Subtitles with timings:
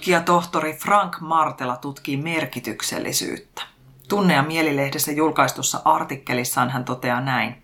[0.00, 3.62] Tutkijatohtori Frank Martela tutkii merkityksellisyyttä.
[4.08, 7.62] Tunne- ja mielilehdessä julkaistussa artikkelissaan hän toteaa näin.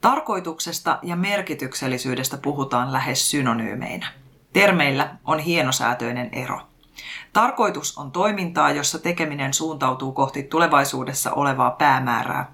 [0.00, 4.06] Tarkoituksesta ja merkityksellisyydestä puhutaan lähes synonyymeinä.
[4.52, 6.60] Termeillä on hienosäätöinen ero.
[7.32, 12.52] Tarkoitus on toimintaa, jossa tekeminen suuntautuu kohti tulevaisuudessa olevaa päämäärää.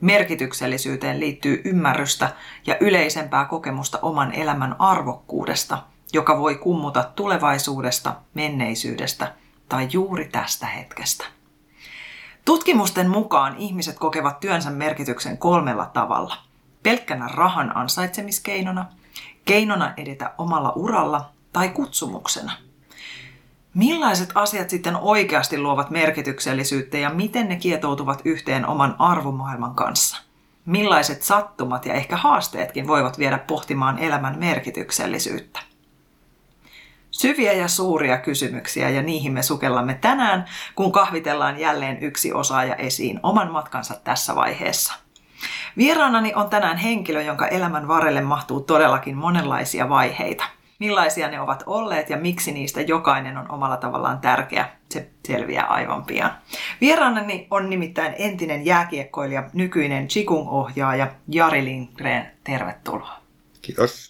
[0.00, 2.32] Merkityksellisyyteen liittyy ymmärrystä
[2.66, 5.78] ja yleisempää kokemusta oman elämän arvokkuudesta,
[6.12, 9.34] joka voi kummuta tulevaisuudesta, menneisyydestä
[9.68, 11.24] tai juuri tästä hetkestä.
[12.44, 16.36] Tutkimusten mukaan ihmiset kokevat työnsä merkityksen kolmella tavalla.
[16.82, 18.86] Pelkkänä rahan ansaitsemiskeinona,
[19.44, 22.52] keinona edetä omalla uralla tai kutsumuksena.
[23.74, 30.22] Millaiset asiat sitten oikeasti luovat merkityksellisyyttä ja miten ne kietoutuvat yhteen oman arvomaailman kanssa?
[30.66, 35.60] Millaiset sattumat ja ehkä haasteetkin voivat viedä pohtimaan elämän merkityksellisyyttä?
[37.20, 43.20] Syviä ja suuria kysymyksiä ja niihin me sukellamme tänään, kun kahvitellaan jälleen yksi osaaja esiin
[43.22, 44.94] oman matkansa tässä vaiheessa.
[45.76, 50.44] Vieraanani on tänään henkilö, jonka elämän varrelle mahtuu todellakin monenlaisia vaiheita.
[50.78, 56.04] Millaisia ne ovat olleet ja miksi niistä jokainen on omalla tavallaan tärkeä, se selviää aivan
[56.04, 56.32] pian.
[56.80, 62.30] Vieraanani on nimittäin entinen jääkiekkoilija, nykyinen Qigong-ohjaaja Jari Lindgren.
[62.44, 63.20] Tervetuloa.
[63.62, 64.09] Kiitos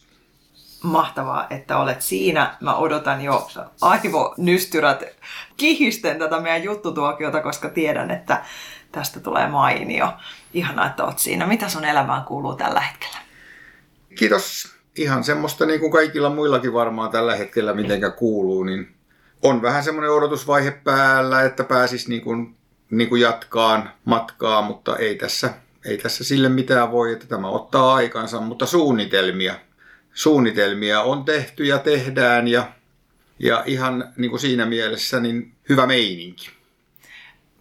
[0.83, 2.57] mahtavaa, että olet siinä.
[2.61, 3.49] Mä odotan jo
[3.81, 5.03] aivonystyrät
[5.57, 8.45] kihisten tätä meidän juttutuokiota, koska tiedän, että
[8.93, 10.13] tästä tulee mainio.
[10.55, 11.47] Ihanaa, että olet siinä.
[11.47, 13.19] Mitä sun elämään kuuluu tällä hetkellä?
[14.19, 14.75] Kiitos.
[14.97, 18.95] Ihan semmoista niin kuin kaikilla muillakin varmaan tällä hetkellä mitenkä kuuluu, niin
[19.43, 22.57] on vähän semmoinen odotusvaihe päällä, että pääsis niin kuin,
[22.91, 25.55] niin kuin jatkaan matkaa, mutta ei tässä,
[25.85, 29.55] ei tässä sille mitään voi, että tämä ottaa aikansa, mutta suunnitelmia
[30.15, 32.65] suunnitelmia on tehty ja tehdään ja,
[33.39, 36.51] ja ihan niin kuin siinä mielessä niin hyvä meininki.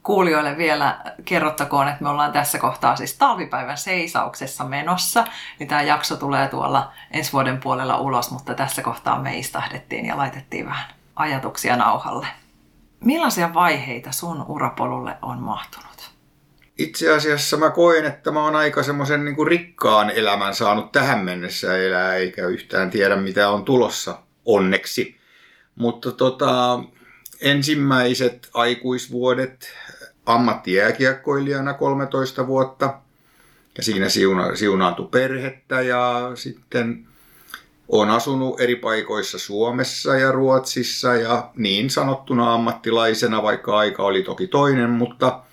[0.04, 5.26] Kuulijoille vielä kerrottakoon, että me ollaan tässä kohtaa siis talvipäivän seisauksessa menossa.
[5.60, 10.18] Niin tämä jakso tulee tuolla ensi vuoden puolella ulos, mutta tässä kohtaa me istahdettiin ja
[10.18, 10.86] laitettiin vähän
[11.16, 12.28] ajatuksia nauhalle.
[13.00, 15.89] Millaisia vaiheita sun urapolulle on mahtunut?
[16.80, 21.78] Itse asiassa mä koen, että mä oon aika semmoisen niin rikkaan elämän saanut tähän mennessä
[21.78, 25.18] elää, eikä yhtään tiedä mitä on tulossa, onneksi.
[25.76, 26.84] Mutta tota,
[27.42, 29.72] ensimmäiset aikuisvuodet
[30.26, 32.94] ammattijääkiekkoilijana 13 vuotta.
[33.78, 37.08] Ja siinä siuna, siunaantui perhettä ja sitten
[37.88, 44.48] on asunut eri paikoissa Suomessa ja Ruotsissa ja niin sanottuna ammattilaisena, vaikka aika oli toki
[44.48, 45.40] toinen, mutta–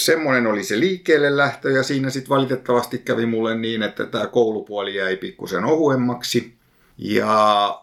[0.00, 4.94] semmoinen oli se liikkeelle lähtö ja siinä sitten valitettavasti kävi mulle niin, että tämä koulupuoli
[4.94, 6.54] jäi pikkusen ohuemmaksi.
[6.98, 7.80] Ja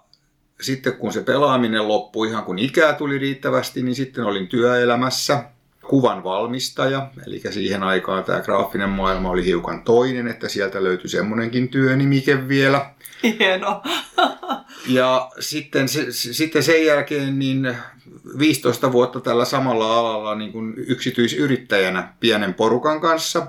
[0.62, 5.44] sitten kun se pelaaminen loppui ihan kun ikää tuli riittävästi, niin sitten olin työelämässä
[5.88, 7.07] kuvan valmistaja.
[7.28, 12.90] Eli siihen aikaan tämä graafinen maailma oli hiukan toinen, että sieltä löytyi semmoinenkin työnimike vielä.
[13.23, 13.84] Hieno.
[14.88, 17.78] ja sitten, se, sitten sen jälkeen niin
[18.40, 23.47] 15 vuotta tällä samalla alalla niin kuin yksityisyrittäjänä pienen porukan kanssa.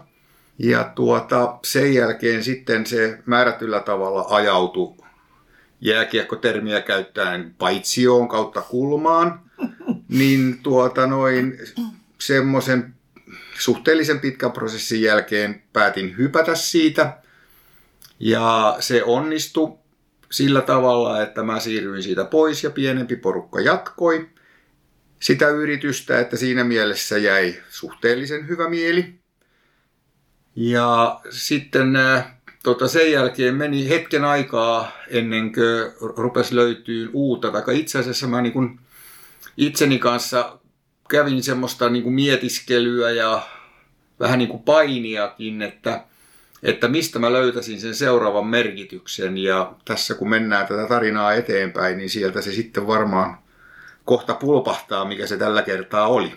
[0.58, 4.94] Ja tuota, sen jälkeen sitten se määrätyllä tavalla ajautui
[5.80, 9.40] jääkiekkotermiä käyttäen paitsioon kautta kulmaan,
[10.08, 11.58] niin tuota noin
[12.18, 12.94] semmoisen
[13.58, 17.18] suhteellisen pitkän prosessin jälkeen päätin hypätä siitä.
[18.20, 19.78] Ja se onnistui
[20.30, 24.30] sillä tavalla, että mä siirryin siitä pois ja pienempi porukka jatkoi
[25.20, 29.14] sitä yritystä, että siinä mielessä jäi suhteellisen hyvä mieli.
[30.56, 37.80] Ja sitten äh, tota, sen jälkeen meni hetken aikaa ennen kuin rupesi löytyy uutta, tai
[37.80, 38.80] itse asiassa mä niin kuin
[39.56, 40.58] itseni kanssa
[41.08, 43.42] kävin semmoista niin kuin mietiskelyä ja
[44.20, 46.04] vähän niin kuin painiakin, että,
[46.62, 49.38] että mistä mä löytäisin sen seuraavan merkityksen.
[49.38, 53.38] Ja tässä kun mennään tätä tarinaa eteenpäin, niin sieltä se sitten varmaan
[54.04, 56.32] kohta pulpahtaa, mikä se tällä kertaa oli.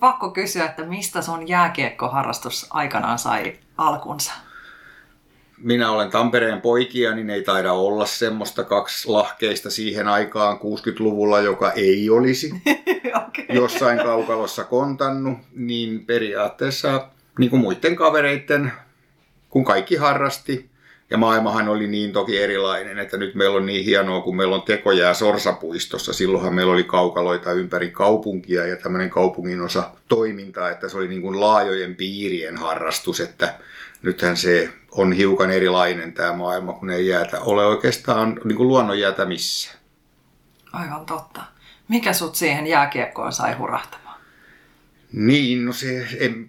[0.00, 4.32] Pakko kysyä, että mistä sun jääkiekkoharrastus aikanaan sai alkunsa?
[5.62, 11.72] Minä olen Tampereen poikia, niin ei taida olla semmoista kaksi lahkeista siihen aikaan 60-luvulla, joka
[11.72, 12.52] ei olisi
[13.26, 13.44] okay.
[13.48, 17.08] jossain kaukalossa kontannut, niin periaatteessa
[17.38, 18.72] niin kuin muiden kavereiden,
[19.48, 20.69] kun kaikki harrasti,
[21.10, 24.62] ja maailmahan oli niin toki erilainen, että nyt meillä on niin hienoa, kun meillä on
[24.62, 26.12] tekojää Sorsapuistossa.
[26.12, 31.22] Silloinhan meillä oli kaukaloita ympäri kaupunkia ja tämmöinen kaupungin osa toimintaa, että se oli niin
[31.22, 33.54] kuin laajojen piirien harrastus, että
[34.02, 38.98] nythän se on hiukan erilainen tämä maailma, kun ei jäätä ole oikeastaan niin kuin luonnon
[38.98, 39.78] jäätä missään.
[40.72, 41.42] Aivan totta.
[41.88, 44.09] Mikä sut siihen jääkiekkoon sai hurahtamaan?
[45.12, 46.06] Niin, no se,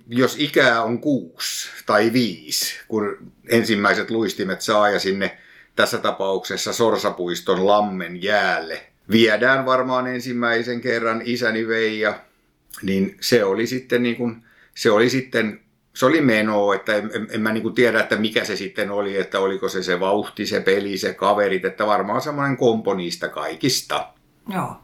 [0.08, 3.18] jos ikää on kuusi tai viisi, kun
[3.50, 5.38] ensimmäiset luistimet saa ja sinne
[5.76, 8.82] tässä tapauksessa Sorsapuiston lammen jäälle
[9.12, 12.20] viedään varmaan ensimmäisen kerran isäni Veija,
[12.82, 14.44] niin se oli sitten niin kuin,
[14.76, 15.62] se oli sitten
[15.94, 18.92] se oli meno, että en, en, en mä niin kuin tiedä, että mikä se sitten
[18.92, 23.30] oli, että oliko se se vauhti, se peli, se kaverit, että varmaan semmoinen kompo niistä
[23.30, 24.08] kaikista.
[24.54, 24.76] Joo.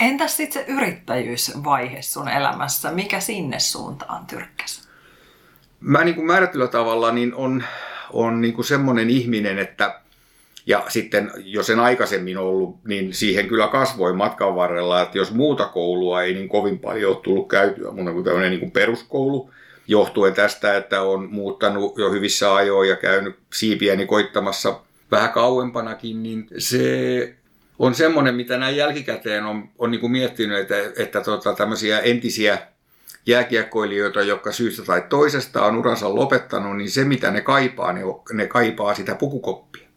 [0.00, 2.90] Entäs sitten se yrittäjyysvaihe sun elämässä?
[2.90, 4.88] Mikä sinne suuntaan tyrkkäs?
[5.80, 7.64] Mä niin kuin määrätyllä tavalla niin on,
[8.12, 10.00] on niin kuin semmoinen ihminen, että
[10.66, 15.66] ja sitten, jos en aikaisemmin ollut, niin siihen kyllä kasvoi matkan varrella, että jos muuta
[15.66, 19.50] koulua ei niin kovin paljon ole tullut käytyä, mun on tämmöinen niin kuin peruskoulu,
[19.88, 24.80] johtuen tästä, että on muuttanut jo hyvissä ajoin ja käynyt siipiäni koittamassa
[25.10, 27.34] vähän kauempanakin, niin se
[27.80, 32.58] on semmoinen, mitä näin jälkikäteen on, on niin kuin miettinyt, että, että tota, tämmöisiä entisiä
[33.26, 38.00] jääkiekkoilijoita, jotka syystä tai toisesta on uransa lopettanut, niin se mitä ne kaipaa, ne,
[38.32, 39.88] ne kaipaa sitä pukukoppia.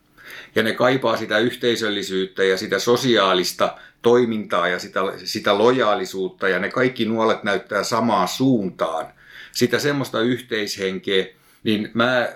[0.56, 6.70] Ja ne kaipaa sitä yhteisöllisyyttä ja sitä sosiaalista toimintaa ja sitä, sitä lojaalisuutta ja ne
[6.70, 9.06] kaikki nuolet näyttää samaan suuntaan–
[9.54, 11.26] sitä semmoista yhteishenkeä,
[11.64, 12.30] niin mä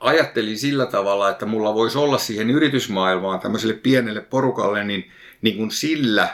[0.00, 5.10] ajattelin sillä tavalla, että mulla voisi olla siihen yritysmaailmaan, tämmöiselle pienelle porukalle, niin,
[5.42, 6.28] niin kuin sillä,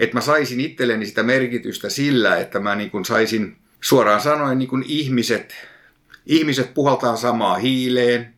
[0.00, 4.68] että mä saisin itselleni sitä merkitystä sillä, että mä niin kuin saisin suoraan sanoen niin
[4.68, 5.54] kuin ihmiset,
[6.26, 8.34] ihmiset puhaltaa samaa hiileen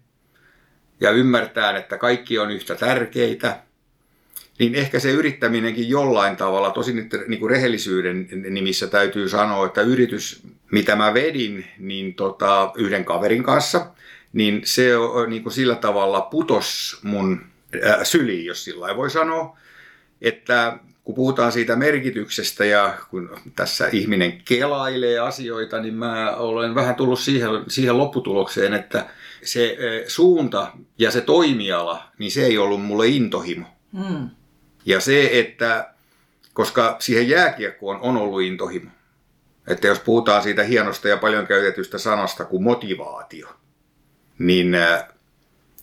[1.00, 3.62] ja ymmärtää, että kaikki on yhtä tärkeitä
[4.58, 9.80] niin ehkä se yrittäminenkin jollain tavalla, tosin nyt niin kuin rehellisyyden nimissä täytyy sanoa, että
[9.82, 13.86] yritys, mitä mä vedin, niin tota, yhden kaverin kanssa,
[14.32, 14.90] niin se
[15.28, 17.40] niin kuin sillä tavalla putos mun
[17.84, 19.58] äh, syliin, jos sillä voi sanoa,
[20.22, 26.94] että kun puhutaan siitä merkityksestä ja kun tässä ihminen kelailee asioita, niin mä olen vähän
[26.94, 29.06] tullut siihen, siihen lopputulokseen, että
[29.42, 29.76] se
[30.06, 33.66] suunta ja se toimiala, niin se ei ollut mulle intohimo.
[33.92, 34.30] Mm.
[34.86, 35.90] Ja se, että
[36.58, 38.90] koska siihen jääkiekkoon on ollut intohimo,
[39.66, 43.48] että jos puhutaan siitä hienosta ja paljon käytetystä sanasta kuin motivaatio,
[44.38, 45.04] niin äh,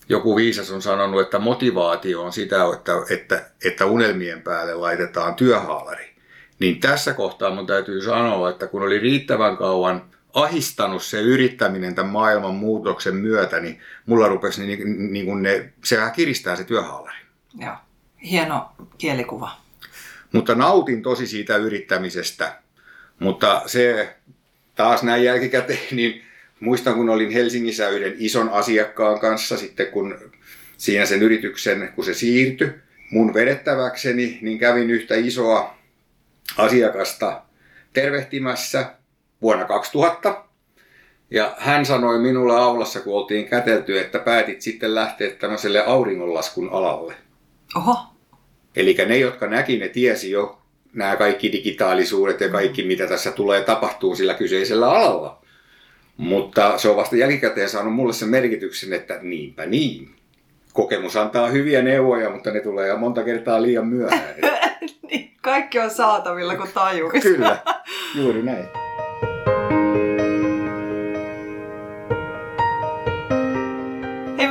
[0.09, 6.15] joku viisas on sanonut, että motivaatio on sitä, että, että, että unelmien päälle laitetaan työhaalari.
[6.59, 12.11] Niin tässä kohtaa mun täytyy sanoa, että kun oli riittävän kauan ahistanut se yrittäminen tämän
[12.11, 17.17] maailman muutoksen myötä, niin mulla rupesi niin, niin kuin ne, se vähän kiristää se työhaalari.
[17.59, 17.75] Joo
[18.31, 19.51] hieno kielikuva.
[20.31, 22.59] Mutta nautin tosi siitä yrittämisestä.
[23.19, 24.15] Mutta se
[24.75, 26.23] taas näin jälkikäteen, niin
[26.59, 30.31] muistan kun olin Helsingissä yhden ison asiakkaan kanssa sitten kun
[30.77, 32.73] siinä sen yrityksen, kun se siirtyi
[33.11, 35.77] mun vedettäväkseni, niin kävin yhtä isoa
[36.57, 37.41] asiakasta
[37.93, 38.93] tervehtimässä
[39.41, 40.45] vuonna 2000.
[41.31, 47.13] Ja hän sanoi minulle aulassa, kun oltiin kätelty, että päätit sitten lähteä tämmöiselle auringonlaskun alalle.
[47.75, 48.14] Oho.
[48.75, 50.57] Eli ne, jotka näki, ne tiesi jo
[50.93, 55.41] nämä kaikki digitaalisuudet ja kaikki, mitä tässä tulee tapahtuu sillä kyseisellä alalla.
[56.17, 60.15] Mutta se on vasta jälkikäteen saanut mulle sen merkityksen, että niinpä niin.
[60.73, 64.35] Kokemus antaa hyviä neuvoja, mutta ne tulee jo monta kertaa liian myöhään.
[65.09, 67.21] niin, kaikki on saatavilla, kun tajuisi.
[67.21, 67.57] Kyllä,
[68.15, 68.84] juuri näin.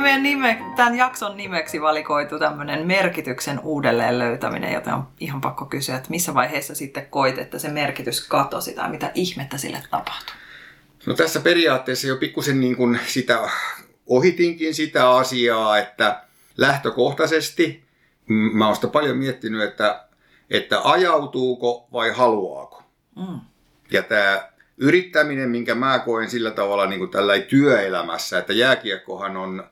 [0.05, 5.95] Meidän nime, tämän jakson nimeksi valikoitu tämmöinen merkityksen uudelleen löytäminen, joten on ihan pakko kysyä,
[5.95, 10.35] että missä vaiheessa sitten koit, että se merkitys katosi tai mitä ihmettä sille tapahtui?
[11.05, 13.49] No tässä periaatteessa jo pikkusen niin kuin sitä
[14.07, 16.21] ohitinkin sitä asiaa, että
[16.57, 17.83] lähtökohtaisesti
[18.27, 20.05] mä oon sitä paljon miettinyt, että,
[20.49, 22.83] että ajautuuko vai haluaako.
[23.15, 23.39] Mm.
[23.91, 29.63] Ja tämä yrittäminen, minkä mä koen sillä tavalla niin kuin tällä työelämässä, että jääkiekkohan on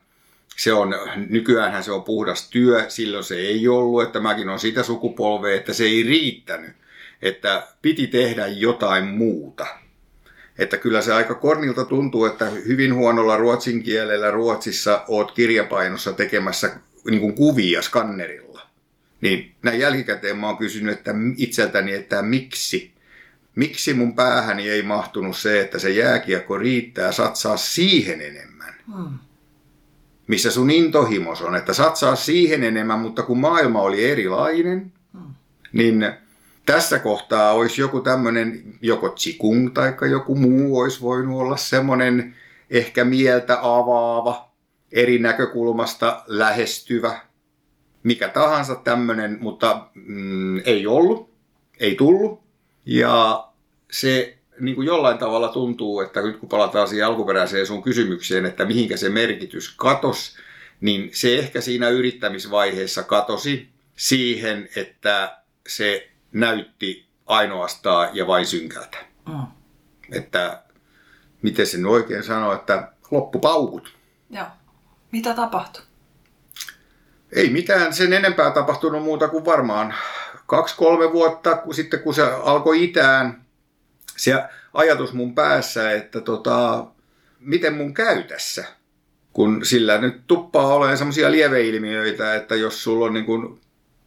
[0.56, 0.94] se on,
[1.30, 5.72] nykyään se on puhdas työ, silloin se ei ollut, että mäkin on sitä sukupolvea, että
[5.72, 6.70] se ei riittänyt,
[7.22, 9.66] että piti tehdä jotain muuta.
[10.58, 16.76] Että kyllä se aika kornilta tuntuu, että hyvin huonolla ruotsin kielellä Ruotsissa oot kirjapainossa tekemässä
[17.10, 18.66] niin kuin kuvia skannerilla.
[19.20, 22.92] Niin näin jälkikäteen mä oon kysynyt että itseltäni, että miksi?
[23.54, 28.74] Miksi mun päähäni ei mahtunut se, että se jääkiekko riittää, satsaa siihen enemmän?
[28.94, 29.18] Hmm.
[30.26, 35.34] Missä sun intohimos on, että satsaa siihen enemmän, mutta kun maailma oli erilainen, hmm.
[35.72, 36.06] niin
[36.66, 42.36] tässä kohtaa olisi joku tämmöinen, joko Qigong tai joku muu olisi voinut olla semmoinen
[42.70, 44.50] ehkä mieltä avaava,
[44.92, 47.20] eri näkökulmasta lähestyvä,
[48.02, 51.30] mikä tahansa tämmöinen, mutta mm, ei ollut,
[51.80, 52.42] ei tullut.
[52.86, 53.44] Ja
[53.90, 58.64] se niin kuin jollain tavalla tuntuu, että nyt kun palataan siihen alkuperäiseen sun kysymykseen, että
[58.64, 60.36] mihinkä se merkitys katos,
[60.80, 68.98] niin se ehkä siinä yrittämisvaiheessa katosi siihen, että se näytti ainoastaan ja vain synkältä.
[69.28, 69.46] Mm.
[70.12, 70.62] Että
[71.42, 73.94] miten sen oikein sanoo, että loppupaukut.
[74.30, 74.46] Joo.
[75.12, 75.82] Mitä tapahtui?
[77.32, 79.94] Ei mitään sen enempää tapahtunut muuta kuin varmaan
[80.46, 83.43] kaksi-kolme vuotta kun sitten kun se alkoi itään.
[84.16, 84.44] Se
[84.74, 86.86] ajatus mun päässä, että tota,
[87.40, 88.64] miten mun käy tässä.
[89.32, 93.60] Kun sillä nyt tuppaa olemaan semmoisia lieveilmiöitä, että jos sulla on niin kuin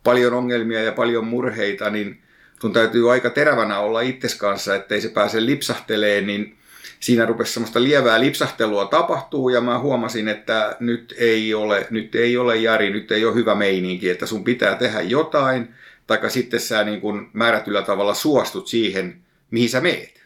[0.03, 2.21] paljon ongelmia ja paljon murheita, niin
[2.61, 6.57] sun täytyy aika terävänä olla itses kanssa, ettei se pääse lipsahteleen, niin
[6.99, 12.37] siinä rupesi semmoista lievää lipsahtelua tapahtuu ja mä huomasin, että nyt ei ole, nyt ei
[12.37, 15.73] ole Jari, nyt ei ole hyvä meininki, että sun pitää tehdä jotain,
[16.07, 20.23] taikka sitten sä niin kuin määrätyllä tavalla suostut siihen, mihin sä meet.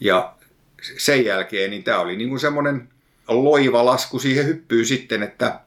[0.00, 0.34] Ja
[0.98, 2.88] sen jälkeen niin tämä oli niin kuin semmoinen
[3.28, 5.60] loiva lasku siihen hyppyyn sitten, että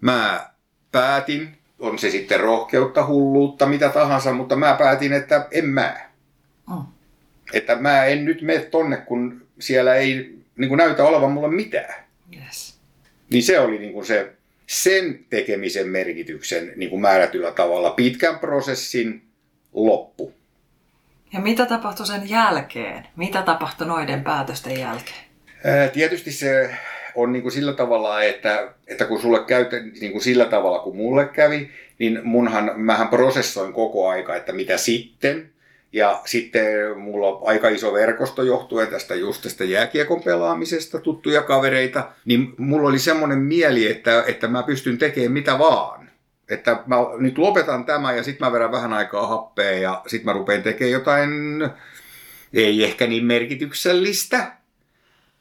[0.00, 0.50] mä
[0.92, 6.10] päätin, on se sitten rohkeutta, hulluutta, mitä tahansa, mutta mä päätin, että en mä.
[6.68, 6.84] Mm.
[7.52, 12.04] Että mä en nyt mene tonne, kun siellä ei niin kuin näytä olevan mulle mitään.
[12.36, 12.78] Yes.
[13.30, 14.32] Niin se oli niin kuin se,
[14.66, 19.22] sen tekemisen merkityksen niin kuin määrätyllä tavalla pitkän prosessin
[19.72, 20.34] loppu.
[21.34, 23.06] Ja mitä tapahtui sen jälkeen?
[23.16, 25.24] Mitä tapahtui noiden päätösten jälkeen?
[25.92, 26.70] Tietysti se
[27.14, 29.66] on niin kuin sillä tavalla, että, että kun sulle käy
[30.00, 34.76] niin kuin sillä tavalla kuin mulle kävi, niin munhan, mähän prosessoin koko aika, että mitä
[34.76, 35.50] sitten.
[35.92, 42.08] Ja sitten mulla on aika iso verkosto johtuen tästä just tästä jääkiekon pelaamisesta, tuttuja kavereita.
[42.24, 46.10] Niin mulla oli semmoinen mieli, että, että mä pystyn tekemään mitä vaan.
[46.48, 50.32] Että mä nyt lopetan tämän ja sitten mä verran vähän aikaa happea ja sitten mä
[50.32, 51.30] rupean tekemään jotain,
[52.52, 54.52] ei ehkä niin merkityksellistä,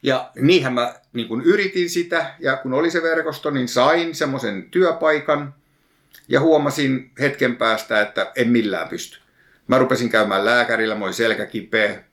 [0.03, 4.63] ja niinhän mä niin kun yritin sitä, ja kun oli se verkosto, niin sain semmoisen
[4.72, 5.53] työpaikan,
[6.27, 9.19] ja huomasin hetken päästä, että en millään pysty.
[9.67, 12.03] Mä rupesin käymään lääkärillä, moi selkä kipeä.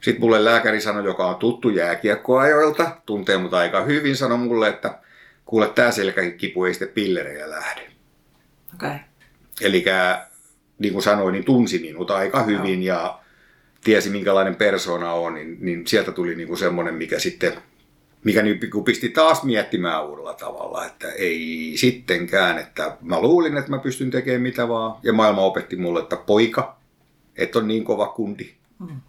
[0.00, 4.99] Sitten mulle lääkäri sanoi, joka on tuttu jääkiekkoajoilta, tuntee mut aika hyvin, sanoi mulle, että
[5.50, 7.82] kuule, tää selkäkipu ei sitten pillereillä lähde.
[8.74, 8.96] Okay.
[9.60, 9.84] Eli
[10.78, 12.96] niin kuin sanoin, niin tunsi minut aika hyvin Joo.
[12.96, 13.20] ja
[13.84, 17.52] tiesi minkälainen persona on, niin, niin sieltä tuli niin kuin semmoinen, mikä sitten
[18.24, 23.78] mikä nyt pisti taas miettimään uudella tavalla, että ei sittenkään, että mä luulin, että mä
[23.78, 26.76] pystyn tekemään mitä vaan, ja maailma opetti mulle, että poika,
[27.36, 28.50] et on niin kova kundi.
[28.78, 29.00] Mm.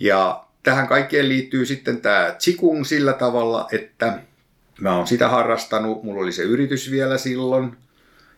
[0.00, 4.18] Ja tähän kaikkeen liittyy sitten tämä Qigong sillä tavalla, että
[4.80, 7.76] mä oon sitä harrastanut, mulla oli se yritys vielä silloin,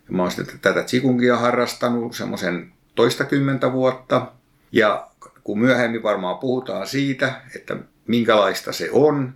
[0.09, 4.33] ja mä oon sitten tätä Qigongia harrastanut semmoisen toistakymmentä vuotta,
[4.73, 5.09] ja
[5.45, 7.77] kun myöhemmin varmaan puhutaan siitä, että
[8.07, 9.35] minkälaista se on,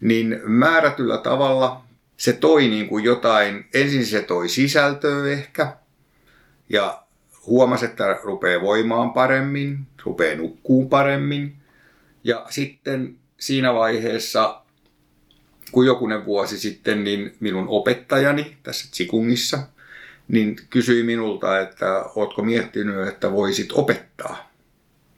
[0.00, 1.84] niin määrätyllä tavalla
[2.16, 5.76] se toi niin kuin jotain, ensin se toi sisältöä ehkä,
[6.68, 7.02] ja
[7.46, 11.56] huomasi, että rupeaa voimaan paremmin, rupeaa nukkuun paremmin,
[12.24, 14.62] ja sitten siinä vaiheessa,
[15.72, 19.58] kun jokunen vuosi sitten, niin minun opettajani tässä Tsikungissa,
[20.28, 24.50] niin kysyi minulta, että ootko miettinyt, että voisit opettaa.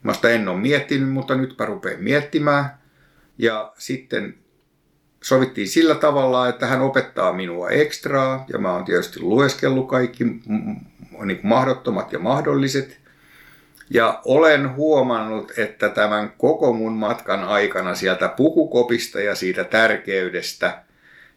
[0.02, 2.78] Mä sitä en ole miettinyt, mutta nytpä rupean miettimään.
[3.38, 4.34] Ja sitten
[5.22, 10.24] sovittiin sillä tavalla, että hän opettaa minua ekstraa, ja mä oon tietysti lueskellut kaikki
[11.24, 13.00] niin mahdottomat ja mahdolliset.
[13.90, 20.82] Ja olen huomannut, että tämän koko mun matkan aikana sieltä pukukopista ja siitä tärkeydestä,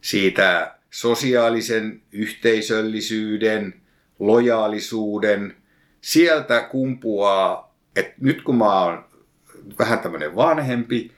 [0.02, 3.74] siitä sosiaalisen yhteisöllisyyden,
[4.20, 5.56] lojaalisuuden,
[6.02, 9.06] sieltä kumpuaa, että nyt kun mä oon
[9.80, 11.12] vähän tämmöinen vanhempi,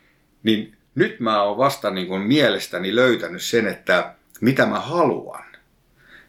[0.43, 5.45] niin nyt mä oon vasta niin kuin mielestäni löytänyt sen, että mitä mä haluan.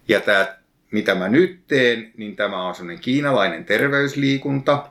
[0.08, 0.56] Ja tämä,
[0.90, 4.90] mitä mä nyt teen, niin tämä on sellainen kiinalainen terveysliikunta,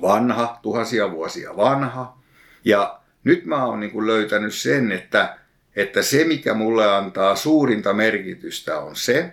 [0.00, 2.18] vanha, tuhansia vuosia vanha.
[2.64, 5.38] Ja nyt mä oon niin löytänyt sen, että,
[5.76, 9.32] että se mikä mulle antaa suurinta merkitystä on se,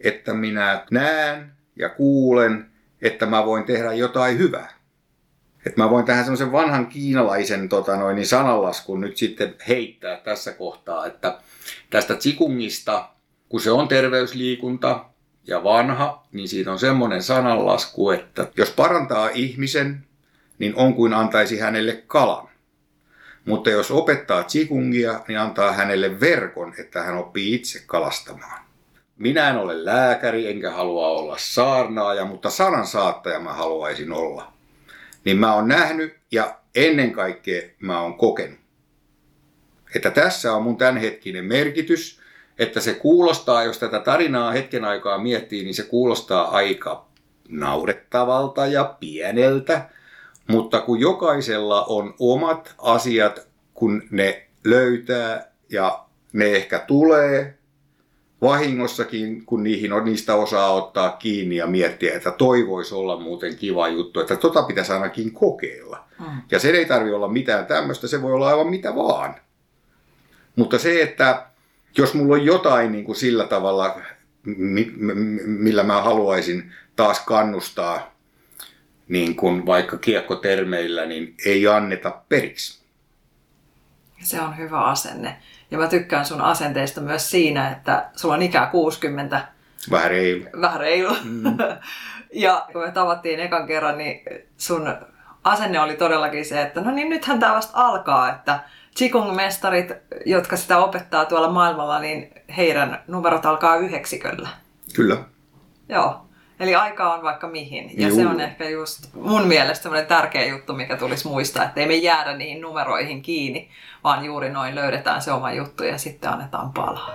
[0.00, 2.70] että minä näen ja kuulen,
[3.02, 4.74] että mä voin tehdä jotain hyvää.
[5.66, 10.52] Että mä voin tähän semmoisen vanhan kiinalaisen tota noin, niin sananlaskun nyt sitten heittää tässä
[10.52, 11.38] kohtaa, että
[11.90, 13.08] tästä Qigongista,
[13.48, 15.04] kun se on terveysliikunta
[15.46, 20.04] ja vanha, niin siitä on semmoinen sananlasku, että jos parantaa ihmisen,
[20.58, 22.48] niin on kuin antaisi hänelle kalan.
[23.44, 28.64] Mutta jos opettaa Qigongia, niin antaa hänelle verkon, että hän oppii itse kalastamaan.
[29.16, 34.52] Minä en ole lääkäri, enkä halua olla saarnaaja, mutta sanan saattaja mä haluaisin olla.
[35.24, 38.58] Niin mä oon nähnyt ja ennen kaikkea mä oon kokenut.
[39.94, 42.20] Että tässä on mun tämänhetkinen merkitys,
[42.58, 47.06] että se kuulostaa, jos tätä tarinaa hetken aikaa miettii, niin se kuulostaa aika
[47.48, 49.88] naurettavalta ja pieneltä,
[50.46, 57.58] mutta kun jokaisella on omat asiat, kun ne löytää ja ne ehkä tulee
[58.42, 63.56] vahingossakin, kun niihin on, niistä osaa ottaa kiinni ja miettiä, että toi voisi olla muuten
[63.56, 66.04] kiva juttu, että tota pitäisi ainakin kokeilla.
[66.18, 66.42] Mm.
[66.50, 69.34] Ja se ei tarvi olla mitään tämmöistä, se voi olla aivan mitä vaan.
[70.56, 71.46] Mutta se, että
[71.98, 74.00] jos mulla on jotain niin kuin sillä tavalla,
[75.46, 78.14] millä mä haluaisin taas kannustaa
[79.08, 82.84] niin kuin vaikka kiekkotermeillä, niin ei anneta periksi.
[84.20, 85.36] Se on hyvä asenne.
[85.70, 89.48] Ja mä tykkään sun asenteista myös siinä, että sulla on ikää 60.
[89.90, 90.44] Vähän reilu.
[90.60, 91.16] Vähän reilu.
[91.24, 91.44] Mm.
[92.32, 94.20] ja kun me tavattiin ekan kerran, niin
[94.56, 94.94] sun
[95.44, 98.60] asenne oli todellakin se, että no niin nythän tämä vasta alkaa, että
[98.98, 99.92] Qigong-mestarit,
[100.26, 104.48] jotka sitä opettaa tuolla maailmalla, niin heidän numerot alkaa yhdeksiköllä.
[104.96, 105.16] Kyllä.
[105.88, 106.20] Joo.
[106.60, 107.90] Eli aika on vaikka mihin.
[108.00, 108.16] Ja Juu.
[108.16, 111.94] se on ehkä just mun mielestä semmoinen tärkeä juttu, mikä tulisi muistaa, että ei me
[111.94, 113.68] jäädä niihin numeroihin kiinni,
[114.04, 117.10] vaan juuri noin löydetään se oma juttu ja sitten annetaan palaa.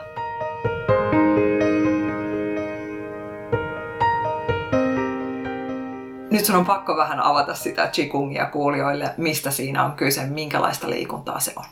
[6.32, 11.40] Nyt sun on pakko vähän avata sitä Qigongia kuulijoille, mistä siinä on kyse, minkälaista liikuntaa
[11.40, 11.66] se on.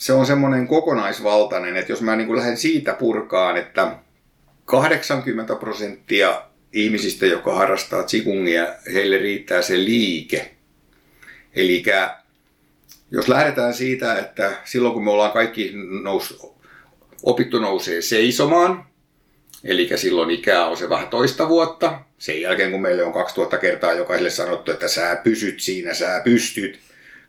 [0.00, 3.96] Se on semmoinen kokonaisvaltainen, että jos mä niin lähden siitä purkaan, että
[4.64, 10.54] 80 prosenttia ihmisistä, jotka harrastaa tsikungia, heille riittää se liike.
[11.54, 11.82] Eli
[13.10, 16.46] jos lähdetään siitä, että silloin kun me ollaan kaikki nous,
[17.22, 18.86] opittu nousee seisomaan,
[19.64, 23.92] eli silloin ikää on se vähän toista vuotta, sen jälkeen kun meille on 2000 kertaa
[23.92, 26.78] jokaiselle sanottu, että sä pysyt siinä, sä pystyt,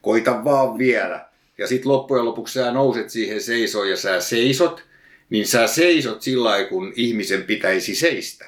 [0.02, 1.31] koita vaan vielä.
[1.58, 4.84] Ja sitten loppujen lopuksi sä nouset siihen seisoon ja sä seisot,
[5.30, 8.46] niin sä seisot sillä kun ihmisen pitäisi seistä.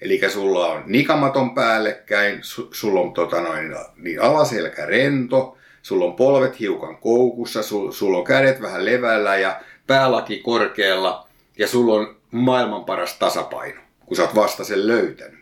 [0.00, 6.16] Eli sulla on nikamaton päällekkäin, su, sulla on tota noin, niin alaselkä rento, sulla on
[6.16, 12.16] polvet hiukan koukussa, su, sulla on kädet vähän levällä ja päälaki korkealla ja sulla on
[12.30, 15.40] maailman paras tasapaino, kun sä oot vasta sen löytänyt.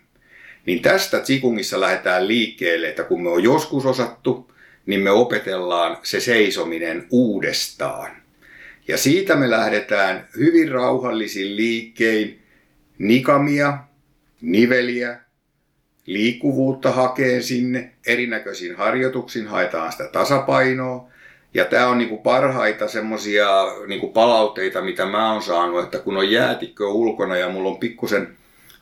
[0.67, 4.53] Niin tästä Tsikungissa lähdetään liikkeelle, että kun me on joskus osattu,
[4.87, 8.11] niin me opetellaan se seisominen uudestaan.
[8.89, 12.43] Ja siitä me lähdetään hyvin rauhallisin liikkein
[12.99, 13.79] nikamia,
[14.41, 15.21] niveliä,
[16.07, 21.09] liikkuvuutta hakee sinne, erinäköisiin harjoituksiin haetaan sitä tasapainoa.
[21.55, 23.49] Ja tämä on niinku parhaita semmoisia
[23.87, 28.37] niinku palautteita, mitä mä oon saanut, että kun on jäätikkö ulkona ja mulla on pikkusen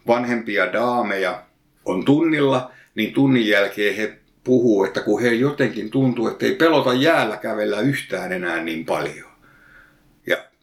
[0.07, 1.43] vanhempia daameja
[1.85, 6.95] on tunnilla, niin tunnin jälkeen he puhuu, että kun he jotenkin tuntuu, että ei pelota
[6.95, 9.31] jäällä kävellä yhtään enää niin paljon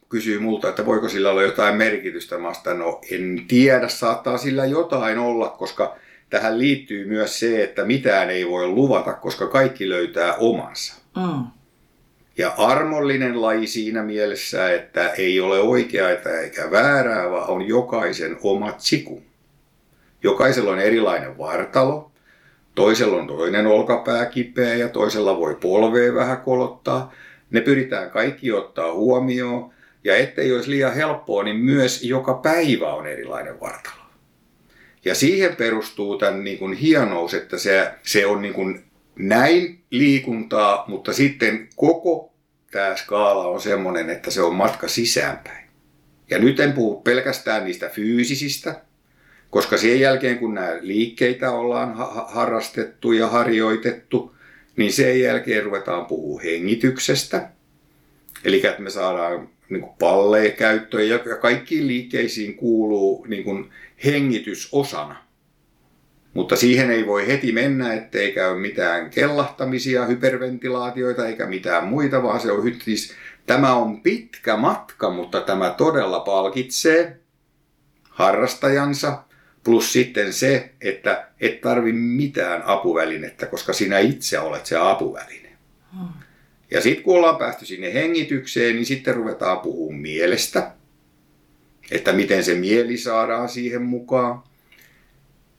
[0.09, 2.37] kysyy multa, että voiko sillä olla jotain merkitystä.
[2.37, 5.95] Mä sitä, no en tiedä, saattaa sillä jotain olla, koska
[6.29, 10.95] tähän liittyy myös se, että mitään ei voi luvata, koska kaikki löytää omansa.
[11.15, 11.43] Mm.
[12.37, 16.09] Ja armollinen laji siinä mielessä, että ei ole oikeaa
[16.43, 19.23] eikä väärää, vaan on jokaisen oma tsiku.
[20.23, 22.11] Jokaisella on erilainen vartalo,
[22.77, 27.13] toisella on toinen olkapää kipeä ja toisella voi polvea vähän kolottaa.
[27.51, 33.07] Ne pyritään kaikki ottaa huomioon ja ettei olisi liian helppoa, niin myös joka päivä on
[33.07, 34.01] erilainen vartalo.
[35.05, 38.83] Ja siihen perustuu tämän niin kuin hienous, että se, se on niin kuin
[39.15, 42.33] näin liikuntaa, mutta sitten koko
[42.71, 45.67] tämä skaala on semmoinen, että se on matka sisäänpäin.
[46.29, 48.81] Ja nyt en puhu pelkästään niistä fyysisistä,
[49.49, 51.93] koska sen jälkeen kun nämä liikkeitä ollaan
[52.27, 54.35] harrastettu ja harjoitettu,
[54.75, 57.49] niin sen jälkeen ruvetaan puhua hengityksestä.
[58.43, 63.69] Eli että me saadaan niin kuin palleja käyttöön ja kaikkiin liikkeisiin kuuluu niin kuin
[64.05, 65.27] hengitys osana.
[66.33, 72.39] Mutta siihen ei voi heti mennä, ettei käy mitään kellahtamisia, hyperventilaatioita eikä mitään muita, vaan
[72.39, 73.13] se on siis,
[73.45, 77.19] tämä on pitkä matka, mutta tämä todella palkitsee
[78.09, 79.23] harrastajansa.
[79.63, 85.49] Plus sitten se, että et tarvi mitään apuvälinettä, koska sinä itse olet se apuväline.
[85.93, 86.07] Hmm.
[86.71, 90.71] Ja sitten kun ollaan päästy sinne hengitykseen, niin sitten ruvetaan puhumaan mielestä.
[91.91, 94.43] Että miten se mieli saadaan siihen mukaan.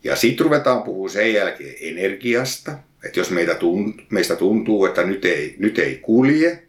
[0.04, 2.78] Ja sitten ruvetaan puhumaan sen jälkeen energiasta.
[3.04, 6.62] Että jos meitä tuntuu, meistä tuntuu, että nyt ei, nyt ei kulje,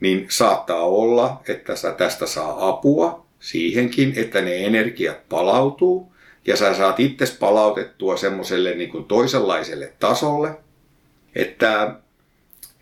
[0.00, 6.13] niin saattaa olla, että tästä saa apua siihenkin, että ne energiat palautuu.
[6.46, 10.50] Ja sä saat itse palautettua semmoiselle niin toisenlaiselle tasolle,
[11.34, 11.94] että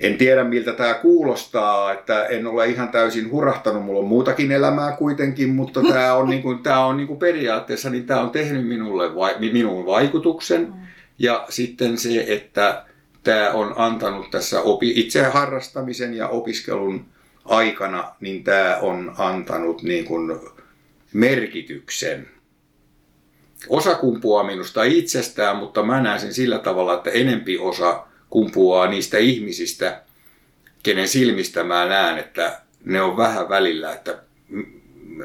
[0.00, 4.96] en tiedä miltä tämä kuulostaa, että en ole ihan täysin hurahtanut, mulla on muutakin elämää
[4.96, 8.68] kuitenkin, mutta tämä on, niin kuin, tämä on niin kuin periaatteessa, niin tämä on tehnyt
[8.68, 10.60] minulle vai, minun vaikutuksen.
[10.60, 10.74] Mm.
[11.18, 12.84] Ja sitten se, että
[13.22, 17.04] tämä on antanut tässä opi, itse harrastamisen ja opiskelun
[17.44, 20.40] aikana, niin tämä on antanut niin kuin
[21.12, 22.28] merkityksen.
[23.68, 29.18] Osa kumpuaa minusta itsestään, mutta mä näen sen sillä tavalla, että enempi osa kumpuaa niistä
[29.18, 30.02] ihmisistä,
[30.82, 34.18] kenen silmistä mä näen, että ne on vähän välillä, että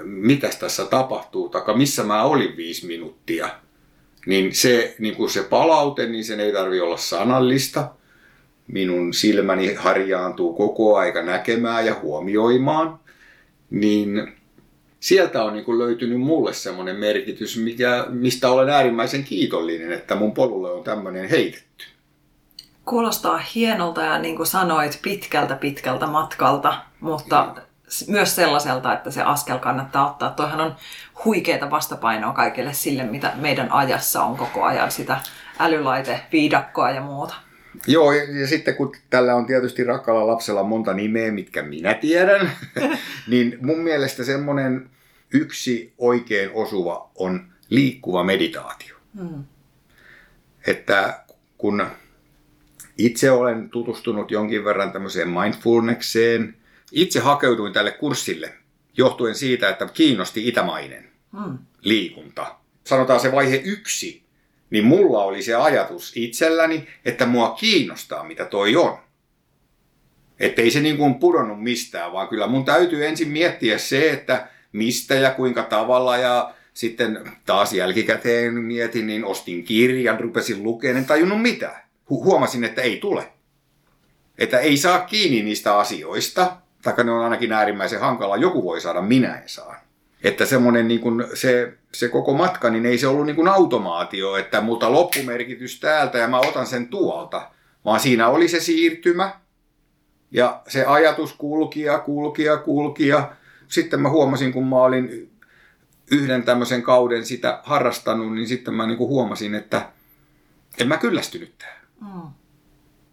[0.04, 3.50] mitä tässä tapahtuu, tai missä mä olin viisi minuuttia.
[4.26, 7.92] Niin se, niin kuin se palaute, niin sen ei tarvi olla sanallista.
[8.68, 13.00] Minun silmäni harjaantuu koko aika näkemään ja huomioimaan.
[13.70, 14.37] Niin
[15.08, 20.72] sieltä on niin löytynyt mulle semmoinen merkitys, mikä, mistä olen äärimmäisen kiitollinen, että mun polulle
[20.72, 21.86] on tämmöinen heitetty.
[22.86, 27.62] Kuulostaa hienolta ja niin kuin sanoit, pitkältä pitkältä matkalta, mutta mm.
[28.12, 30.30] myös sellaiselta, että se askel kannattaa ottaa.
[30.30, 30.76] Toihan on
[31.26, 35.18] huikeeta vastapainoa kaikille sille, mitä meidän ajassa on koko ajan sitä
[35.60, 37.36] älylaite, viidakkoa ja muuta.
[37.88, 42.52] Joo, ja, ja sitten kun tällä on tietysti rakkaalla lapsella monta nimeä, mitkä minä tiedän,
[43.32, 44.90] niin mun mielestä semmoinen
[45.34, 48.96] yksi oikein osuva on liikkuva meditaatio.
[49.20, 49.44] Hmm.
[50.68, 51.24] Että
[51.58, 51.88] kun
[52.98, 56.56] itse olen tutustunut jonkin verran tämmöiseen mindfulnesseen.
[56.92, 58.54] Itse hakeuduin tälle kurssille
[58.98, 61.58] johtuen siitä, että kiinnosti itämainen hmm.
[61.82, 62.56] liikunta.
[62.84, 64.24] Sanotaan se vaihe yksi,
[64.70, 68.98] niin mulla oli se ajatus itselläni, että mua kiinnostaa, mitä toi on.
[70.40, 74.48] Että ei se niin kuin pudonnut mistään, vaan kyllä mun täytyy ensin miettiä se, että
[74.78, 81.06] mistä ja kuinka tavalla ja sitten taas jälkikäteen mietin, niin ostin kirjan, rupesin lukemaan, en
[81.06, 83.32] tajunnut mitään huomasin, että ei tule.
[84.38, 88.38] Että ei saa kiinni niistä asioista, tai ne on ainakin äärimmäisen hankala.
[88.38, 89.76] Joku voi saada, minä en saa.
[90.24, 94.36] Että semmoinen niin kuin se, se koko matka, niin ei se ollut niin kuin automaatio,
[94.36, 97.52] että multa loppumerkitys täältä ja mä otan sen tuolta.
[97.86, 99.40] Vaan siinä oli se siirtymä
[100.32, 103.32] ja se ajatus kulki ja kulki ja kulki ja
[103.68, 105.32] sitten mä huomasin, kun mä olin
[106.12, 109.90] yhden tämmöisen kauden sitä harrastanut, niin sitten mä niin kuin huomasin, että
[110.78, 111.78] en mä kyllästynyt tähän.
[112.02, 112.32] Mm.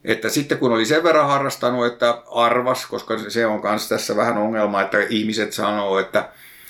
[0.04, 4.38] Että sitten kun oli sen verran harrastanut, että arvas, koska se on myös tässä vähän
[4.38, 6.28] ongelma, että ihmiset sanoo, että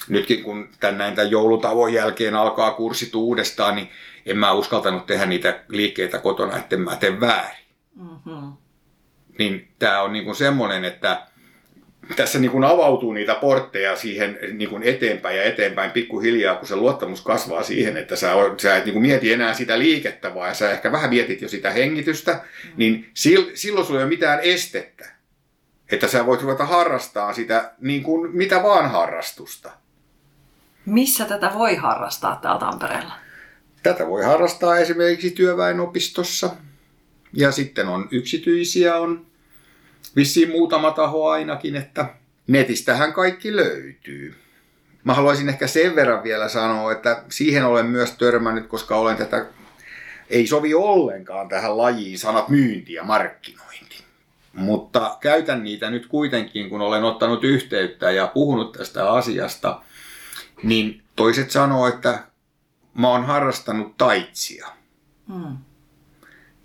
[0.09, 3.91] nytkin kun tämän näin tämän joulutavon jälkeen alkaa kurssit uudestaan, niin
[4.27, 7.65] en mä uskaltanut tehdä niitä liikkeitä kotona, että mä teen väärin.
[7.97, 8.53] Mm-hmm.
[9.39, 11.27] Niin tämä on niinku semmoinen, että
[12.17, 16.77] tässä niin kuin avautuu niitä portteja siihen niin kuin eteenpäin ja eteenpäin pikkuhiljaa, kun se
[16.77, 20.71] luottamus kasvaa siihen, että sä, sä et niin kuin mieti enää sitä liikettä, vaan sä
[20.71, 22.71] ehkä vähän mietit jo sitä hengitystä, mm.
[22.77, 25.07] niin sil, silloin sulla ei ole mitään estettä,
[25.93, 29.71] että sä voit ruveta harrastaa sitä niin kuin mitä vaan harrastusta.
[30.87, 33.15] Missä tätä voi harrastaa täällä Tampereella?
[33.83, 36.51] Tätä voi harrastaa esimerkiksi työväenopistossa.
[37.33, 39.27] Ja sitten on yksityisiä, on
[40.17, 42.07] vissiin muutama taho ainakin, että
[42.47, 44.35] netistähän kaikki löytyy.
[45.05, 49.47] Mä haluaisin ehkä sen verran vielä sanoa, että siihen olen myös törmännyt, koska olen tätä,
[50.31, 54.05] ei sovi ollenkaan tähän lajiin sanat myynti ja markkinointi.
[54.53, 59.83] Mutta käytän niitä nyt kuitenkin, kun olen ottanut yhteyttä ja puhunut tästä asiasta,
[60.63, 62.25] niin toiset sanoo, että
[62.95, 64.69] mä oon harrastanut taitsia.
[65.29, 65.57] Hmm.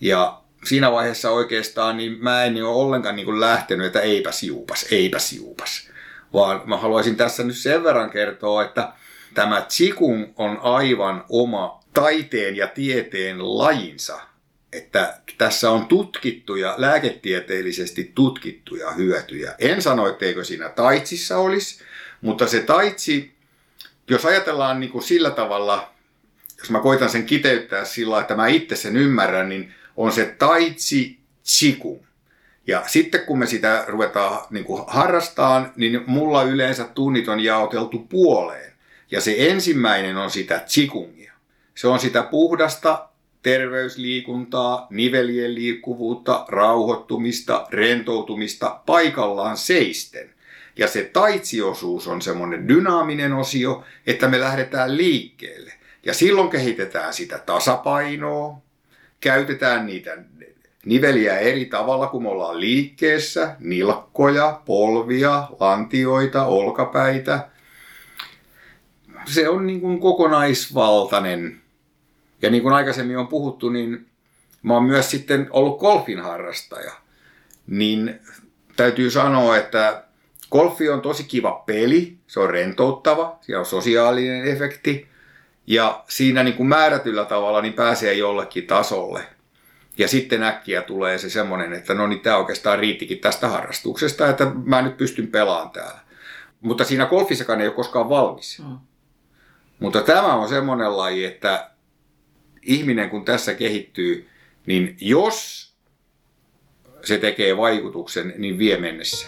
[0.02, 4.86] Ja siinä vaiheessa oikeastaan niin mä en ole ollenkaan niin kuin lähtenyt, että eipäs juupas,
[4.92, 5.90] eipäs juupas.
[6.34, 8.94] Vaan mä haluaisin tässä nyt sen verran kertoa, että
[9.34, 14.22] tämä Qigong on aivan oma taiteen ja tieteen lajinsa.
[14.74, 19.56] Että tässä on tutkittuja, lääketieteellisesti tutkittuja hyötyjä.
[19.60, 21.84] En sano, etteikö siinä taitsissa olisi,
[22.22, 23.34] mutta se taitsi,
[24.10, 25.94] jos ajatellaan niin kuin sillä tavalla
[26.60, 31.20] jos mä koitan sen kiteyttää sillä että mä itse sen ymmärrän, niin on se taitsi
[31.46, 32.06] chiku.
[32.68, 38.00] Ja sitten kun me sitä ruvetaan niin kuin harrastaan, niin mulla yleensä tunnit on jaoteltu
[38.00, 38.74] puoleen.
[39.12, 41.34] Ja se ensimmäinen on sitä chikungia.
[41.76, 43.10] Se on sitä puhdasta
[43.44, 50.30] terveysliikuntaa, nivelien liikkuvuutta, rauhoittumista, rentoutumista paikallaan seisten.
[50.78, 55.74] Ja se taitsiosuus on semmoinen dynaaminen osio, että me lähdetään liikkeelle.
[56.06, 58.62] Ja silloin kehitetään sitä tasapainoa,
[59.20, 60.18] käytetään niitä
[60.86, 67.48] niveliä eri tavalla, kun me ollaan liikkeessä, nilkkoja, polvia, lantioita, olkapäitä.
[69.26, 71.62] Se on niin kuin kokonaisvaltainen.
[72.42, 74.06] Ja niin kuin aikaisemmin on puhuttu, niin
[74.64, 76.92] mä oon myös sitten ollut golfin harrastaja.
[77.68, 78.20] Niin
[78.76, 80.04] täytyy sanoa, että
[80.52, 85.08] golfi on tosi kiva peli, se on rentouttava, siellä on sosiaalinen efekti.
[85.70, 89.24] Ja siinä niin kuin määrätyllä tavalla niin pääsee jollekin tasolle.
[89.98, 94.52] Ja sitten äkkiä tulee se semmoinen, että no niin tämä oikeastaan riittikin tästä harrastuksesta, että
[94.66, 96.00] mä nyt pystyn pelaamaan täällä.
[96.62, 98.60] Mutta siinä golfissakaan ei ole koskaan valmis.
[98.60, 98.78] Mm.
[99.80, 101.70] Mutta tämä on semmoinen laji, että
[102.62, 104.30] ihminen kun tässä kehittyy,
[104.66, 105.70] niin jos
[107.04, 109.28] se tekee vaikutuksen, niin vie mennessä.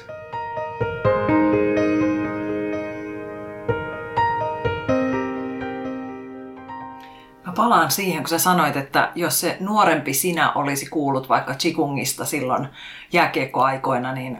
[7.72, 12.68] Palaan siihen, kun sä sanoit, että jos se nuorempi sinä olisi kuullut vaikka Chikungista silloin
[13.14, 14.38] jääkiekkoaikoina, niin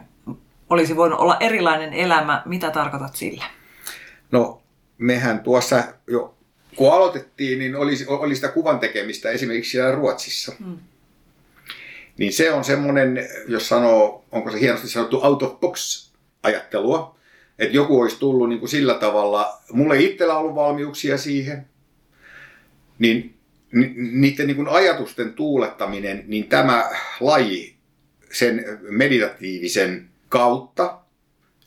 [0.70, 2.42] olisi voinut olla erilainen elämä.
[2.44, 3.44] Mitä tarkoitat sillä?
[4.32, 4.62] No,
[4.98, 6.34] mehän tuossa jo
[6.76, 10.52] kun aloitettiin, niin oli, oli sitä kuvan tekemistä esimerkiksi siellä Ruotsissa.
[10.58, 10.78] Hmm.
[12.18, 16.10] Niin se on semmoinen, jos sanoo, onko se hienosti sanottu out of box
[16.42, 17.16] ajattelua,
[17.58, 21.66] että joku olisi tullut niin kuin sillä tavalla, mulle itsellä ollut valmiuksia siihen,
[23.02, 23.34] niin
[23.96, 27.76] niiden niin ajatusten tuulettaminen, niin tämä laji
[28.32, 30.98] sen meditatiivisen kautta,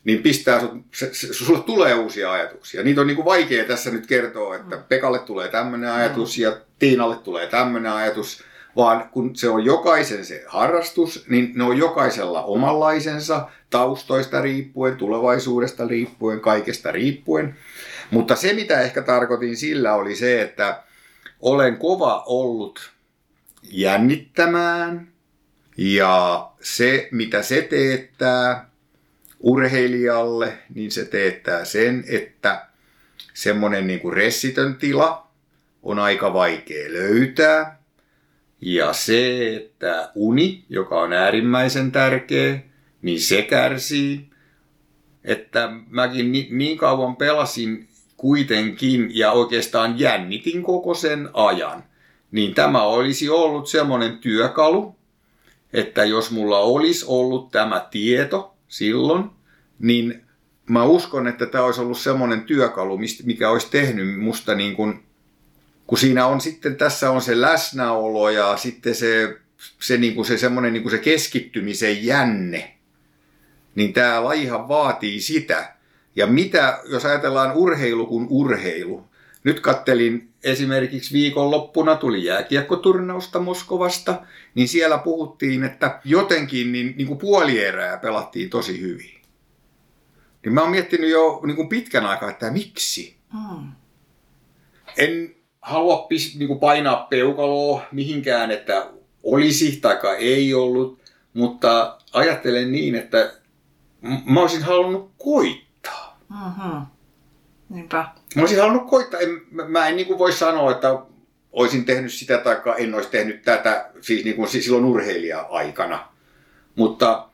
[0.04, 2.82] niin pistää sut, se, se, sulle tulee uusia ajatuksia.
[2.82, 4.82] Niitä on niin kuin vaikea tässä nyt kertoa, että mm.
[4.88, 6.42] Pekalle tulee tämmöinen ajatus mm.
[6.42, 8.42] ja Tiinalle tulee tämmöinen ajatus,
[8.76, 15.88] vaan kun se on jokaisen se harrastus, niin ne on jokaisella omanlaisensa, taustoista riippuen, tulevaisuudesta
[15.88, 17.56] riippuen, kaikesta riippuen.
[18.10, 20.82] Mutta se, mitä ehkä tarkoitin sillä, oli se, että
[21.40, 22.92] olen kova ollut
[23.62, 25.08] jännittämään
[25.76, 28.70] ja se, mitä se teettää
[29.40, 32.66] urheilijalle, niin se teettää sen, että
[33.34, 35.26] semmoinen niin kuin ressitön tila
[35.82, 37.82] on aika vaikea löytää.
[38.60, 42.58] Ja se, että uni, joka on äärimmäisen tärkeä,
[43.02, 44.30] niin se kärsii.
[45.24, 51.84] Että mäkin niin kauan pelasin kuitenkin ja oikeastaan jännitin koko sen ajan,
[52.30, 54.96] niin tämä olisi ollut semmoinen työkalu,
[55.72, 59.30] että jos mulla olisi ollut tämä tieto silloin,
[59.78, 60.22] niin
[60.70, 65.02] mä uskon, että tämä olisi ollut semmoinen työkalu, mikä olisi tehnyt musta niin kuin,
[65.86, 69.38] kun siinä on sitten, tässä on se läsnäolo ja sitten se,
[69.80, 72.76] se, niin kuin se semmoinen niin kuin se keskittymisen jänne,
[73.74, 75.75] niin tämä lajihan vaatii sitä,
[76.16, 79.04] ja mitä, jos ajatellaan urheilu kuin urheilu.
[79.44, 84.22] Nyt kattelin esimerkiksi viikonloppuna tuli jääkiekkoturnausta Moskovasta,
[84.54, 89.20] niin siellä puhuttiin, että jotenkin niin, niin kuin puolierää pelattiin tosi hyvin.
[90.44, 93.16] Niin mä oon miettinyt jo niin kuin pitkän aikaa, että miksi.
[93.32, 93.72] Hmm.
[94.96, 98.90] En halua pis, niin kuin painaa peukaloa mihinkään, että
[99.22, 100.98] olisi tai ei ollut,
[101.32, 103.32] mutta ajattelen niin, että
[104.24, 105.65] mä olisin halunnut koittaa
[106.30, 106.86] Mm-hmm.
[107.68, 108.08] Niinpä.
[108.34, 110.98] Mä olisin halunnut koittaa, en, mä en niin kuin voi sanoa, että
[111.52, 116.08] olisin tehnyt sitä tai en olisi tehnyt tätä siis niin kuin silloin urheilija-aikana.
[116.74, 117.28] Mutta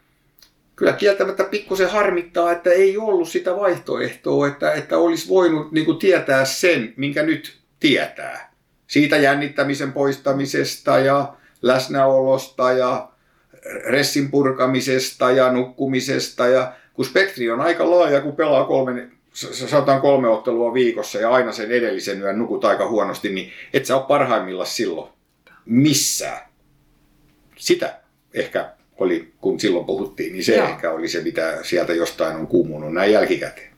[0.77, 5.99] kyllä kieltämättä pikkusen harmittaa, että ei ollut sitä vaihtoehtoa, että, että olisi voinut niin kuin
[5.99, 8.53] tietää sen, minkä nyt tietää.
[8.87, 13.09] Siitä jännittämisen poistamisesta ja läsnäolosta ja
[13.85, 20.29] ressin purkamisesta ja nukkumisesta ja kun spektri on aika laaja, kun pelaa kolme, sanotaan kolme
[20.29, 24.67] ottelua viikossa ja aina sen edellisen yön nukut aika huonosti, niin et sä ole parhaimmillaan
[24.67, 25.11] silloin
[25.65, 26.41] missään.
[27.57, 28.01] Sitä
[28.35, 30.69] ehkä oli, kun silloin puhuttiin, niin se Joo.
[30.69, 33.72] ehkä oli se, mitä sieltä jostain on kuumunut näin jälkikäteen.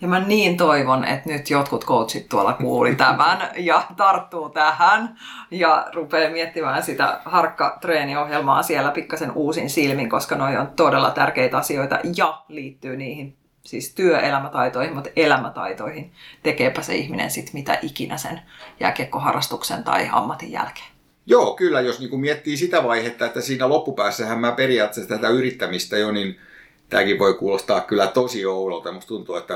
[0.00, 5.16] Ja mä niin toivon, että nyt jotkut coachit tuolla kuuli tämän ja tarttuu tähän
[5.50, 11.98] ja rupeaa miettimään sitä harkka-treeniohjelmaa siellä pikkasen uusin silmin, koska noi on todella tärkeitä asioita
[12.16, 18.40] ja liittyy niihin siis työelämätaitoihin, mutta elämätaitoihin, tekeepä se ihminen sitten mitä ikinä sen
[18.80, 20.86] jääkiekkoharrastuksen tai ammatin jälkeen.
[21.26, 26.10] Joo, kyllä, jos niin miettii sitä vaihetta, että siinä loppupäässähän mä periaatteessa tätä yrittämistä jo,
[26.10, 26.40] niin
[26.88, 28.92] tämäkin voi kuulostaa kyllä tosi oudolta.
[28.92, 29.54] Musta tuntuu, että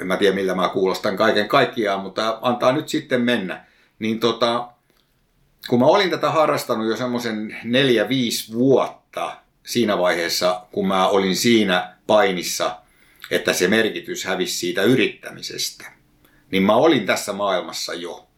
[0.00, 3.64] en mä tiedä millä mä kuulostan kaiken kaikkiaan, mutta antaa nyt sitten mennä.
[3.98, 4.68] Niin tota,
[5.68, 11.36] kun mä olin tätä harrastanut jo semmoisen neljä, viisi vuotta siinä vaiheessa, kun mä olin
[11.36, 12.76] siinä painissa,
[13.30, 15.92] että se merkitys hävisi siitä yrittämisestä,
[16.50, 18.28] niin mä olin tässä maailmassa jo.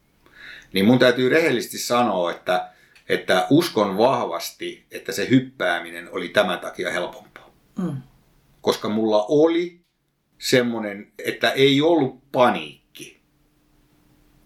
[0.73, 2.69] Niin mun täytyy rehellisesti sanoa, että,
[3.09, 7.51] että uskon vahvasti, että se hyppääminen oli tämän takia helpompaa.
[7.79, 7.97] Mm.
[8.61, 9.78] Koska mulla oli
[10.39, 13.21] semmoinen, että ei ollut paniikki,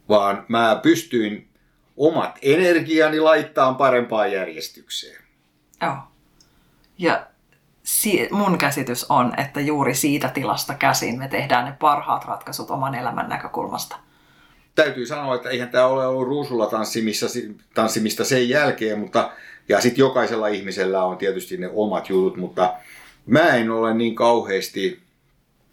[0.09, 1.49] vaan mä pystyin
[1.97, 5.23] omat energiani laittaa parempaan järjestykseen.
[5.83, 5.97] Joo.
[6.99, 7.27] Ja
[7.83, 12.95] si- mun käsitys on, että juuri siitä tilasta käsin me tehdään ne parhaat ratkaisut oman
[12.95, 13.97] elämän näkökulmasta.
[14.75, 17.27] Täytyy sanoa, että eihän tämä ole ollut ruusulla tanssimista,
[17.75, 19.31] tanssimista sen jälkeen, mutta
[19.69, 22.75] ja sitten jokaisella ihmisellä on tietysti ne omat jutut, mutta
[23.27, 25.02] mä en ole niin kauheasti,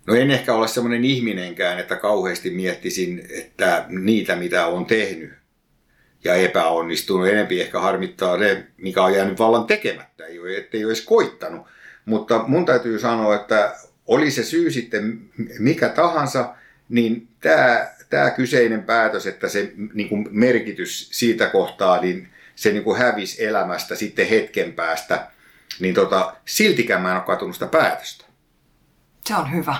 [0.09, 5.33] no en ehkä ole semmoinen ihminenkään, että kauheasti miettisin, että niitä mitä on tehnyt
[6.23, 7.27] ja epäonnistunut.
[7.27, 11.67] Enempi ehkä harmittaa se, mikä on jäänyt vallan tekemättä, ei ole, ettei edes koittanut.
[12.05, 13.75] Mutta mun täytyy sanoa, että
[14.07, 15.19] oli se syy sitten
[15.59, 16.55] mikä tahansa,
[16.89, 22.83] niin tämä, tämä kyseinen päätös, että se niin kuin merkitys siitä kohtaa, niin se niin
[22.83, 25.27] kuin hävisi elämästä sitten hetken päästä,
[25.79, 28.25] niin tota, siltikään mä en ole katunut sitä päätöstä.
[29.25, 29.75] Se on hyvä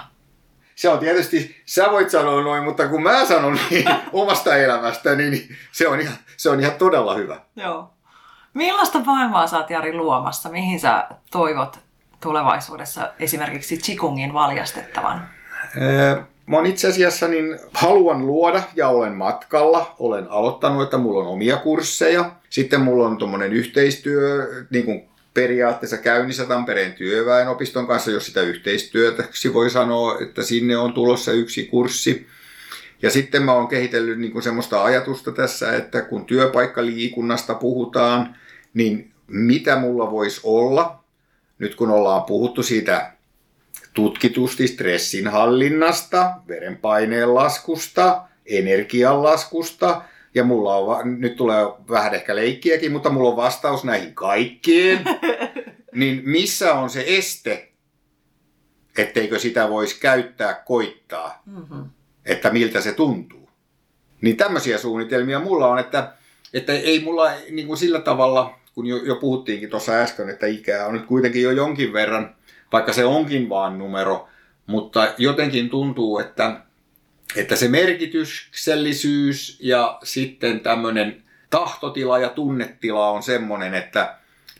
[0.79, 5.55] se on tietysti, sä voit sanoa noin, mutta kun mä sanon niin omasta elämästä, niin
[5.71, 7.39] se on, ihan, se on ihan todella hyvä.
[7.55, 7.89] Joo.
[8.53, 10.49] Millaista maailmaa sä oot Jari luomassa?
[10.49, 11.79] Mihin sä toivot
[12.21, 15.29] tulevaisuudessa esimerkiksi Chikungin valjastettavan?
[16.45, 19.95] Mä oon itse asiassa niin haluan luoda ja olen matkalla.
[19.99, 22.31] Olen aloittanut, että mulla on omia kursseja.
[22.49, 25.09] Sitten mulla on tuommoinen yhteistyö, niin kuin
[25.41, 31.65] periaatteessa käynnissä Tampereen työväenopiston kanssa, jos sitä yhteistyötäksi voi sanoa, että sinne on tulossa yksi
[31.65, 32.28] kurssi.
[33.02, 38.36] Ja sitten mä oon kehitellyt niin semmoista ajatusta tässä, että kun työpaikkaliikunnasta puhutaan,
[38.73, 41.04] niin mitä mulla voisi olla,
[41.60, 43.12] nyt kun ollaan puhuttu siitä
[43.93, 50.02] tutkitusti stressin hallinnasta, verenpaineen laskusta, energian laskusta,
[50.35, 54.99] ja mulla on, nyt tulee vähän ehkä leikkiäkin, mutta mulla on vastaus näihin kaikkiin.
[55.95, 57.71] niin missä on se este,
[58.97, 61.85] etteikö sitä voisi käyttää, koittaa, mm-hmm.
[62.25, 63.49] että miltä se tuntuu.
[64.21, 66.13] Niin tämmöisiä suunnitelmia mulla on, että,
[66.53, 70.87] että ei mulla niin kuin sillä tavalla, kun jo, jo puhuttiinkin tuossa äsken, että ikää
[70.87, 72.35] on nyt kuitenkin jo jonkin verran,
[72.71, 74.27] vaikka se onkin vaan numero,
[74.67, 76.61] mutta jotenkin tuntuu, että
[77.35, 84.15] että se merkityksellisyys ja sitten tämmöinen tahtotila ja tunnetila on semmoinen, että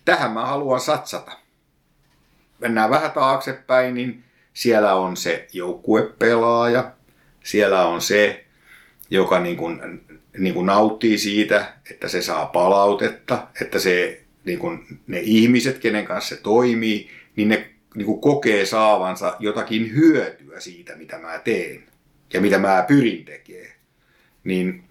[0.05, 1.32] tähän mä haluan satsata.
[2.60, 6.91] Mennään vähän taaksepäin, niin siellä on se joukkuepelaaja,
[7.43, 8.45] siellä on se,
[9.10, 9.82] joka niin kuin,
[10.38, 16.05] niin kuin nauttii siitä, että se saa palautetta, että se, niin kuin, ne ihmiset, kenen
[16.05, 21.88] kanssa se toimii, niin ne niin kuin kokee saavansa jotakin hyötyä siitä, mitä mä teen
[22.34, 23.72] ja mitä mä pyrin tekemään.
[24.44, 24.84] Niin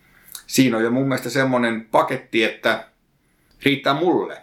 [0.47, 2.85] siinä on jo mun mielestä semmoinen paketti, että
[3.65, 4.43] riittää mulle.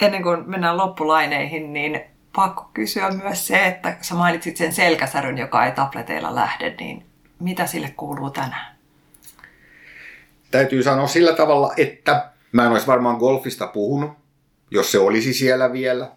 [0.00, 2.00] Ennen kuin mennään loppulaineihin, niin
[2.36, 7.06] pakko kysyä myös se, että sä mainitsit sen selkäsäryn, joka ei tableteilla lähde, niin
[7.40, 8.76] mitä sille kuuluu tänään?
[10.50, 14.10] Täytyy sanoa sillä tavalla, että mä en olisi varmaan golfista puhunut,
[14.70, 16.10] jos se olisi siellä vielä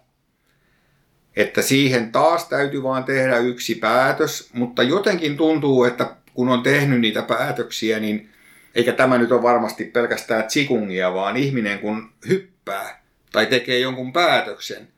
[1.36, 7.00] että siihen taas täytyy vaan tehdä yksi päätös, mutta jotenkin tuntuu, että kun on tehnyt
[7.00, 8.30] niitä päätöksiä, niin
[8.74, 14.88] eikä tämä nyt ole varmasti pelkästään tsikungia, vaan ihminen kun hyppää tai tekee jonkun päätöksen,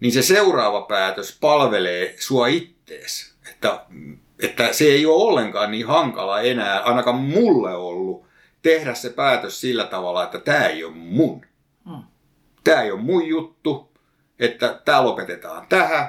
[0.00, 3.34] niin se seuraava päätös palvelee sua ittees.
[3.50, 3.80] Että,
[4.42, 8.26] että se ei ole ollenkaan niin hankala enää, ainakaan mulle ollut,
[8.62, 11.46] tehdä se päätös sillä tavalla, että tämä ei ole mun.
[11.88, 12.02] Hmm.
[12.64, 13.92] Tämä ei ole mun juttu,
[14.40, 16.08] että tämä lopetetaan tähän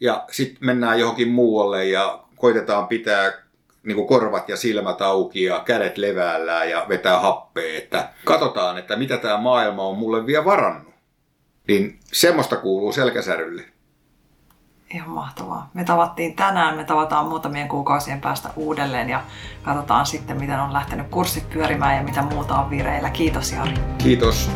[0.00, 3.32] ja sitten mennään johonkin muualle ja koitetaan pitää
[3.82, 8.96] niin kuin korvat ja silmät auki ja kädet leväällään ja vetää happea, että katsotaan, että
[8.96, 10.94] mitä tämä maailma on mulle vielä varannut.
[11.68, 13.64] Niin semmoista kuuluu selkäsärylle.
[14.94, 15.70] Ihan mahtavaa.
[15.74, 19.22] Me tavattiin tänään, me tavataan muutamien kuukausien päästä uudelleen ja
[19.62, 23.10] katsotaan sitten, miten on lähtenyt kurssit pyörimään ja mitä muuta on vireillä.
[23.10, 23.74] Kiitos Jari.
[23.98, 24.50] Kiitos.